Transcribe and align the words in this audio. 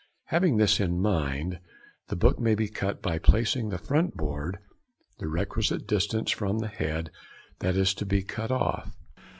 Having 0.29 0.57
this 0.57 0.79
in 0.79 0.99
mind, 0.99 1.59
the 2.07 2.15
book 2.15 2.39
may 2.39 2.55
be 2.55 2.67
cut 2.67 3.03
by 3.03 3.19
placing 3.19 3.69
the 3.69 3.77
front 3.77 4.17
board 4.17 4.57
the 5.19 5.27
requisite 5.27 5.85
distance 5.85 6.31
from 6.31 6.57
the 6.57 6.67
head 6.67 7.11
that 7.59 7.75
is 7.75 7.93
to 7.93 8.05
be 8.07 8.23
cut 8.23 8.49
off. 8.51 8.95